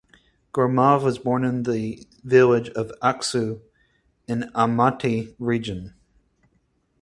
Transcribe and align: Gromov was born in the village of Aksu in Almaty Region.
Gromov 0.51 1.03
was 1.03 1.19
born 1.19 1.43
in 1.43 1.61
the 1.61 2.07
village 2.23 2.69
of 2.69 2.91
Aksu 3.03 3.61
in 4.27 4.49
Almaty 4.55 5.35
Region. 5.37 5.93